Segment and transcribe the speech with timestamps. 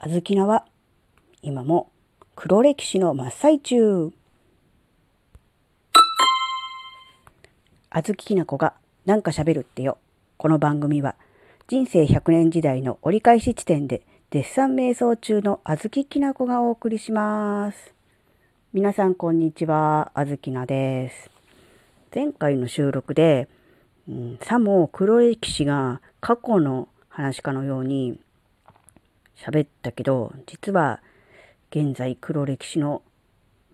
[0.00, 0.64] あずきなは
[1.42, 1.90] 今も
[2.36, 4.12] 黒歴史の真っ最中。
[7.90, 8.74] あずききなこが
[9.06, 9.98] なんか喋るってよ。
[10.36, 11.16] この番組は
[11.66, 17.92] 人生100年時代の折り返し地点で絶賛瞑想中のあずききなこがお送りします。
[18.72, 21.28] 皆さんこんにちは、あずきなです。
[22.14, 23.48] 前回の収録で、
[24.08, 28.20] うん、さも黒歴史が過去の話かのように
[29.38, 31.00] 喋ったけど、実は
[31.70, 33.02] 現在黒歴史の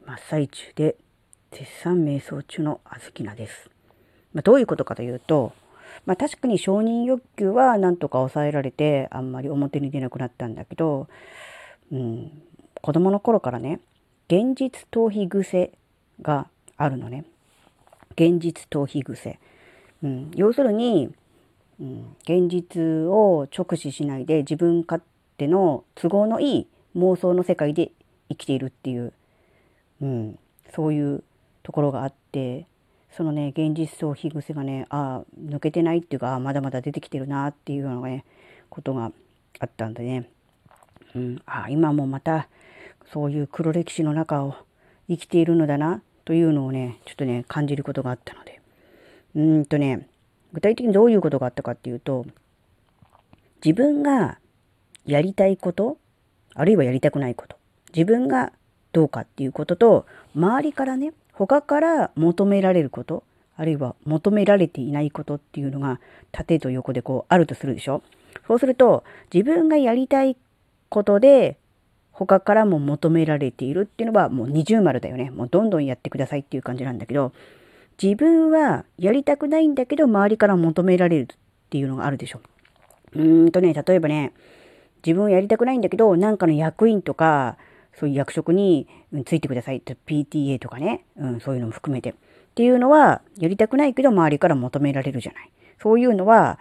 [0.07, 0.97] 真っ最中で
[1.51, 3.71] 絶賛瞑想中のあずきなです。
[4.35, 5.53] まあ、どういうことかというと、
[6.07, 11.09] まあ、確かに承認欲求はなんとか抑えられてあんまり表に出なくなったんだけど、
[11.93, 12.43] うん、
[12.83, 13.81] 子供の頃からね
[14.29, 15.73] 現実逃避癖
[16.21, 17.25] があるのね
[18.13, 19.39] 現実逃避癖、
[20.03, 21.15] うん、要するに、
[21.81, 25.03] うん、現実を直視しないで自分勝
[25.37, 26.67] 手の都合のいい
[26.97, 27.91] 妄想の世界で
[28.29, 29.13] 生きているっていう、
[30.01, 30.39] うん、
[30.75, 31.23] そういう
[31.63, 32.67] ところがあって
[33.17, 38.25] そのね現実逃避癖がねああ抜けてないっていうかまだまだ出てきてるなっていうようなね
[38.71, 39.13] ことが
[39.61, 40.29] あったんでね、
[41.15, 42.49] うん、あ今もまた
[43.13, 44.57] そういう黒歴史の中を
[45.09, 48.55] 生きているのだなというのをねちょっとね感じることがあったので。
[49.37, 50.09] うんとね
[50.53, 52.25] 具体的にどういうことがあったかっていうと
[53.65, 54.39] 自分が
[55.07, 55.99] やりたいこと
[56.55, 57.57] あるいはやりたくないこと。
[57.95, 58.53] 自分が
[58.93, 63.25] どうかっていうことと、周りからね、他から求められること、
[63.57, 66.01] あるいは求められていないことっていうのが
[66.33, 68.03] 縦と横でこうあるとするでしょ。
[68.47, 70.37] そうすると、自分がやりたい
[70.89, 71.57] ことで
[72.13, 75.31] 他からも求められているっていうのはもう二重丸だよね。
[75.31, 77.33] もうどんどんやってくださいっていう感じなんだけど、
[78.01, 81.37] 自分はやりたくないんだけど周りから求められるっ
[81.71, 82.41] ていうのがあるでしょ。
[83.15, 84.33] うーんとね、例えばね、
[85.05, 87.57] 自分はやりたくないんだけど、なんかの役員とか、
[87.99, 88.89] そういう役職に
[89.25, 92.11] ついてくださいと PTA とかね、うん、そういうのも含めて。
[92.11, 92.15] っ
[92.55, 95.51] ていうのは、やりたくないけど周りから求められるじゃない。
[95.81, 96.59] そういうのは、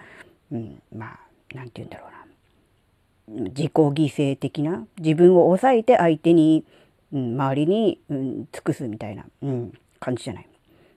[0.52, 3.50] うん、まあ、なんて言うんだろうな。
[3.50, 6.66] 自己犠牲的な、自分を抑えて相手に、
[7.14, 10.48] うん、周りに、うん、尽くすみたいな、うん、感じじゃない。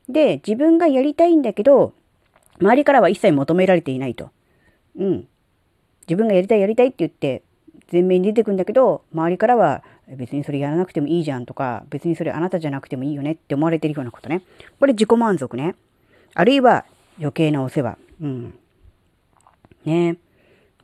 [0.09, 1.93] で、自分がやりたいんだけど、
[2.61, 4.31] 周りからは一切求められていないと。
[4.99, 5.28] うん。
[6.09, 7.43] 自分がやりたいやりたいって言って
[7.91, 14.43] 前面に出てくんだけど周りからは別にそれやらなくてもいいじゃんとか別にそれあなたじゃなくてもいいよねって思われてるようなことね。
[14.78, 15.75] これ自己満足ね。
[16.34, 16.84] あるいは
[17.19, 17.99] 余計なお世話。
[18.21, 18.59] うん。
[19.84, 20.16] ね。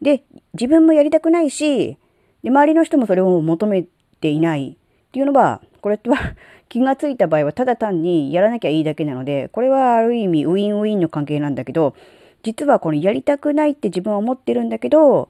[0.01, 0.25] で
[0.55, 1.97] 自分もやりたくないし
[2.43, 3.85] で周りの人もそれを求め
[4.21, 4.77] ていない。
[4.77, 6.35] っていうのはこれは
[6.71, 11.95] 気がついた場合はただ単にやらなきゃいいだけなのでこれはある意味ウィンウィンの関係なんだけど
[12.43, 15.29] 実はこのやりたくないって自分は思ってるんだけど、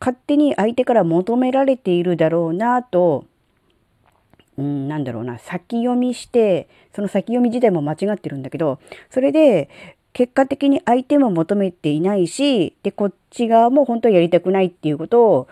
[0.00, 3.24] 勝手に相手から求められているだろうなと、
[4.56, 8.78] うん、なんだろうな、先読みして、その先読み自体も間違ってるんだけど、
[9.10, 9.68] それで、
[10.12, 15.48] 結果的に相手も求めていないし、で、こっち側も本当はやりたくないっていうことを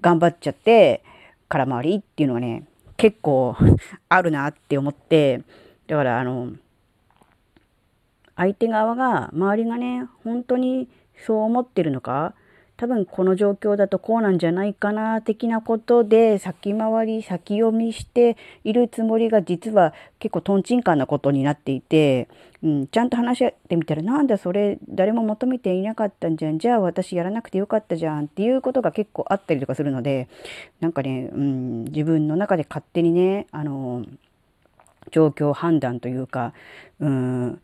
[0.00, 1.04] 頑張っちゃって、
[1.48, 2.64] 空回りっていうのはね、
[2.96, 3.54] 結構
[4.08, 5.42] あるなって思って、
[5.86, 6.52] だからあの、
[8.36, 10.88] 相手側が、周りがね、本当に
[11.24, 12.34] そう思ってるのか、
[12.76, 22.28] 多分この状況だとこうなんじゃないかな、的なことで先回り、先読みしているつもりが実は結構トンチンカンなことになっていて、
[22.62, 26.58] うん、ちゃんと話してみたら、なんだそれ誰も求めていなかったんじゃん。
[26.58, 30.28] じゃあ私やらなくてよかったじゃんっていうことが結構あったりとかするので、
[30.80, 34.04] なんかね、うん、自分の中で勝手にね、あの、
[35.12, 36.52] 状況判断というか、
[37.00, 37.60] うん、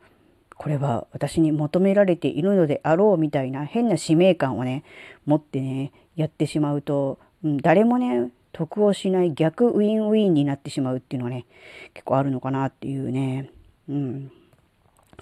[0.62, 4.84] これは私に求められているのであろうみたいな変な使命感をね
[5.26, 11.46] 持ってねやってしまうと、うん、誰もね得をしない逆ウィンウィンになってしまうっていうのはね
[11.94, 13.50] 結構あるのかなっていうね。
[13.88, 14.30] うん、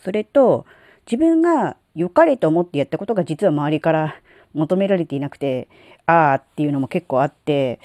[0.02, 0.66] それと
[1.06, 4.16] 自分が良かれと思ってやったことが実は周りから
[4.52, 5.68] 求められていなくて
[6.04, 7.80] ああっていうのも結構あって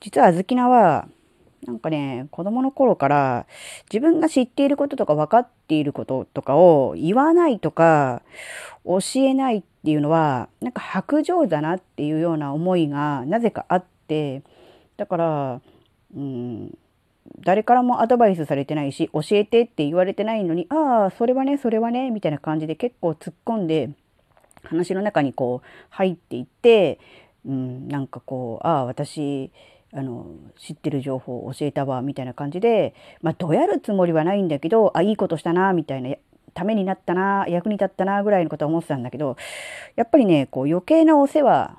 [0.00, 1.08] 実はあずきなは
[1.66, 3.46] なんかね、子供の頃から
[3.92, 8.22] 自分が知っていることとか分かっていることとかを言わないとか
[8.84, 14.42] 教えないっていうのはなんか白状だなっていうような思いがなぜかあって
[14.96, 15.60] だから
[16.16, 16.78] うん
[17.40, 23.90] 誰からもアドバイスされてないし教えてって言われてないのにああそれはねそれはねみたいな感じで結構突っ込んで
[24.62, 27.00] 話の中にこう入っていって、
[27.44, 29.50] うん、なんかこうああ私
[29.92, 30.26] あの
[30.58, 36.16] 知ってる情報を教えたわみたいな感じで、まあ、どやるつもりはないんだけどあいいことしたなみたいな
[36.54, 39.36] ためになったな役に立ったなぐらいのことは思ってたんだけど
[39.94, 41.78] やっぱりねこう余計なお世話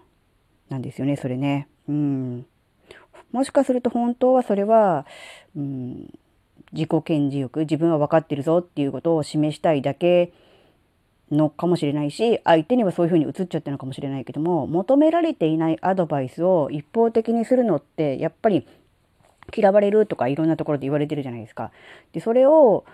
[0.69, 1.67] なんですよねそれね。
[1.87, 2.45] うん。
[3.31, 5.05] もしかすると本当はそれは、
[5.55, 6.13] うん、
[6.71, 10.33] 自己顕示欲、自分は分かってるぞっていうことを示したいだけ
[11.31, 18.65] のかもしれないし、相手にはそういうふうに映っちゃったのかもしれないけども、求められていないアドバイスを一方的にするのって、やっぱり
[19.55, 21.71] 嫌われるとかいろんなところで言われてるじゃないですか。
[22.13, 22.85] で、それを、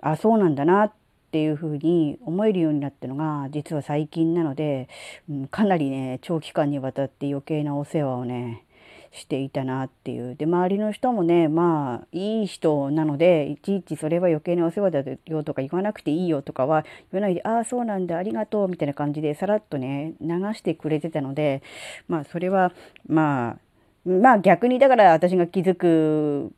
[0.00, 0.92] あ、そうなんだなっ
[1.30, 4.88] ていうふうに思えるようになったのが、実は最近なので、
[5.30, 8.64] うん、かなりね、長期間にわたって余計なお世話をね、
[9.12, 10.36] していたなっていう。
[10.36, 21.62] で、周りの人もね、まあ、いい人なので、いちいちそれは余計なお世話だよとか言わなくていいよとかは言わないで、ああ、そうなんだ、ありがとう、みたいな感じでさらっとね、流してくれてたので、
[22.08, 22.72] まあ、それは、
[23.06, 23.58] まあ、
[24.04, 26.52] まあ逆にだから私が気づく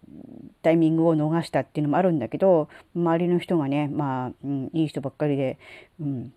[0.62, 5.58] タイミングを逃したっていうのもあるんだけど周りの人がねまあ、うん、いい人ばっかりで、
[6.00, 6.32] うん、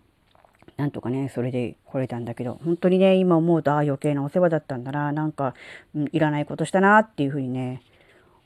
[0.78, 5.54] なんとかねそれで来れたんだけど本当にね今思うとああ余計なお世話だったんだななんか、
[5.94, 7.82] うん、いらないことしたなっていうふうにね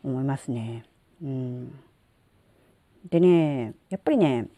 [0.03, 0.85] 思いますね。
[1.23, 1.79] うん、
[3.11, 4.49] でねやっぱりね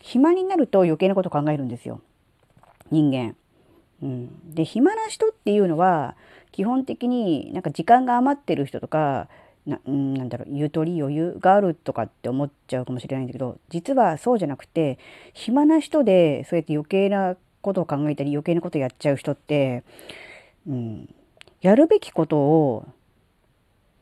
[0.00, 2.00] 暇になると余計なこと考えるんですよ
[2.90, 3.36] 人間。
[4.02, 6.16] うん、で暇な人っていうのは
[6.50, 9.28] 基本的になんか時間が余ってる人とか
[9.68, 14.98] ななんだろうゆとり余裕があるとかって思っちゃうかもしれないんだけど実はそうじゃなくて
[15.34, 19.84] 暇な人でそうやって余計なことを考えたり余計なことやっちゃう人って、
[20.66, 21.14] うん、
[21.60, 22.86] やるべきことを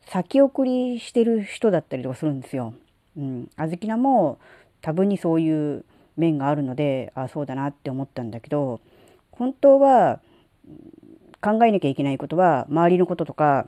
[0.07, 2.75] 先送りしてる人だったりとかするんですよ。
[3.17, 4.39] うん、あずきなも
[4.83, 5.85] 多分にそういう
[6.17, 8.81] 面があるのであそうだなって思ったんだけど
[9.33, 10.21] 本当は
[11.41, 13.67] 考えなきゃいけないことは周りのこととか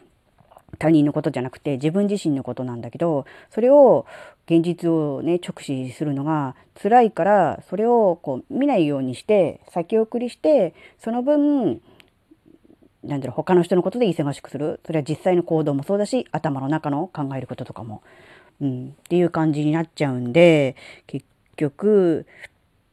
[0.78, 4.06] 他人のことじゃなくて自分自身のことなんだけどそれを
[4.46, 11.80] 現実をね直視するのが辛いからそれをこう見ないようにして先送りしてその分
[13.04, 14.80] なんだろう他の人のことで忙しくする。
[14.84, 18.02] それは実際の行動もそうだし頭の中の考えることとかも、
[18.60, 20.76] うん、っていう感じになっちゃうんで
[21.06, 21.24] 結
[21.56, 22.26] 局、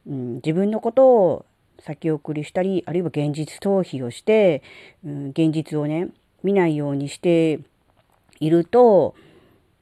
[0.06, 1.46] うん、自分のことを
[1.80, 4.62] 先送りしたりあるいは現実逃避をして、
[5.04, 6.08] うん、現実をね
[6.42, 7.60] 見ないようにして
[8.40, 9.14] いると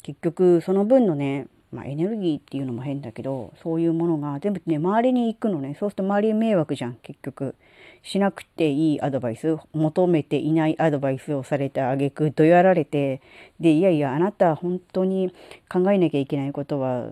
[0.03, 5.77] 結局その分のね、まあ、エネルギーっていうのも変だけどそういうものが全部ね周りに行くのね。
[5.79, 6.95] そうすると周りに迷惑じゃん。
[7.03, 7.55] 結局
[8.03, 13.23] しなくていいアドバイス求めていないアドバイスをされてあげくどやられて
[13.59, 15.35] でいやいやあなた本当に
[15.71, 17.09] 考えなきゃいけないことは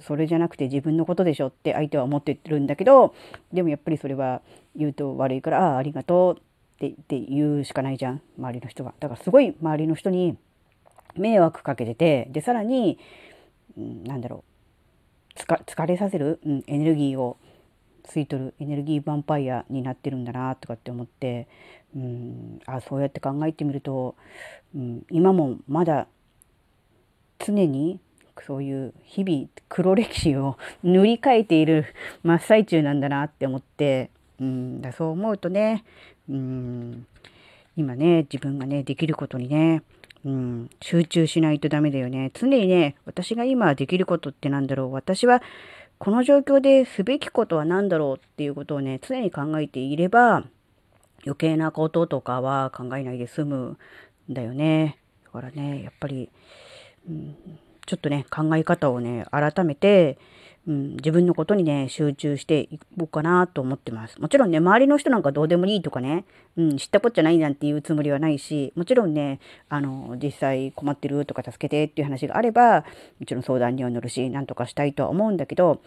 [0.00, 3.14] それじゃなくて自分のことでしょって相手は思ってるんだけど
[3.52, 4.40] でもやっぱりそれは
[4.74, 6.49] 言うと悪いからああありがとう。
[6.86, 8.94] ってって言うしかないじゃん周りの人が。
[8.98, 10.38] だからすごい周りの人に
[11.14, 12.98] 迷惑かけててでさらに、
[13.76, 14.50] うん、なんだろう
[15.36, 17.36] 疲れさせる、うん、エネルギーを
[18.04, 21.48] 吸い取るエネルギーヴァンパイアになってるんだなとかって思って、
[21.94, 24.16] うん、あそうやって考えてみると、
[24.74, 26.06] うん、今もまだ
[27.38, 28.00] 常に
[28.46, 31.84] そういう日々黒歴史を 塗り替えている
[32.22, 34.10] 真っ最中なんだなって思って、
[34.40, 35.84] うん、だそう思うとね、
[36.28, 37.06] うん、
[37.76, 39.82] 今ね自分がねできることにね
[40.24, 42.30] うん、集中しないとダメだよね。
[42.34, 44.92] 常にね、私が今できることってなんだろう。
[44.92, 45.42] 私は
[45.98, 50.44] この状況ですべきことは何だろうっていうことをね、常に考えていれば、
[51.24, 53.56] 余計なこととかは考えないで済む
[54.30, 54.98] んだよね。
[55.24, 56.30] だからね、やっぱり、
[57.08, 57.36] うん、
[57.86, 60.18] ちょっとね、考え方をね、改めて、
[60.68, 64.20] うん、自分のことにね、集中していこうかなと思ってます。
[64.20, 66.24] もちろんね、周りの人なんかどうでもいいとかね、
[66.56, 72.84] うん、知ったこっちゃないなんていうつもりはないし、もちろんね、あの、実際困ってるとか助けてっていう話があれば、
[73.18, 75.80] もちろん相談には乗るし、なんとかしたいとは思うんだけど、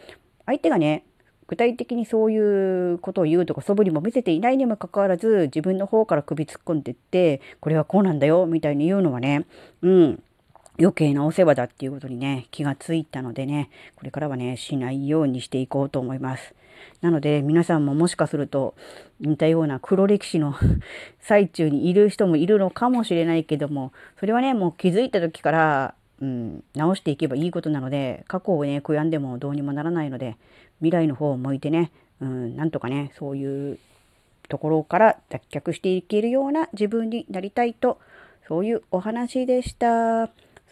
[0.45, 1.05] 相手がね、
[1.47, 9.45] 具体的にそういうことを言うとか素振りも見せていないにもかかわらず自分の方から首突っ込んでってこれはこうなんだよみたいに言うのはね
[9.81, 10.23] うん
[10.79, 16.55] 余計なお世話だっていうことにね、気がついたのでね、これからはね、しないようにしていこうと思います。
[17.01, 18.75] なので、皆さんももしかすると、
[19.19, 20.55] 似たような黒歴史の
[21.19, 30.37] 最中にいる人もいるのかもしれないけども、それはね、もう気づいた時から、うん、直していけばいいことなので、過去をね、悔やんでもどうにもならないので、
[30.79, 33.79] 未来の方を向いてね、うん、なんとかね、そういう
[34.49, 37.99] ところから脱却していけるような自分になりたいと、
[38.47, 40.29] そういうお話でした。